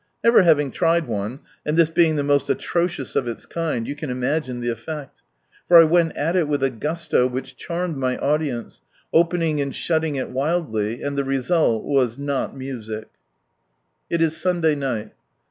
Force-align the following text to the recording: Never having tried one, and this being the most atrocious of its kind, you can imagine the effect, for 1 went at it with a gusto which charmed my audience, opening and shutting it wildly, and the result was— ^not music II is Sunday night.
Never 0.23 0.41
having 0.41 0.71
tried 0.71 1.05
one, 1.05 1.41
and 1.63 1.77
this 1.77 1.91
being 1.91 2.15
the 2.15 2.23
most 2.23 2.49
atrocious 2.49 3.15
of 3.15 3.27
its 3.27 3.45
kind, 3.45 3.87
you 3.87 3.95
can 3.95 4.09
imagine 4.09 4.59
the 4.59 4.71
effect, 4.71 5.21
for 5.67 5.79
1 5.79 5.91
went 5.91 6.17
at 6.17 6.35
it 6.35 6.47
with 6.47 6.63
a 6.63 6.71
gusto 6.71 7.27
which 7.27 7.55
charmed 7.55 7.97
my 7.99 8.17
audience, 8.17 8.81
opening 9.13 9.61
and 9.61 9.75
shutting 9.75 10.15
it 10.15 10.31
wildly, 10.31 11.03
and 11.03 11.19
the 11.19 11.23
result 11.23 11.83
was— 11.83 12.17
^not 12.17 12.55
music 12.55 13.09
II 14.11 14.23
is 14.23 14.35
Sunday 14.35 14.73
night. 14.73 15.11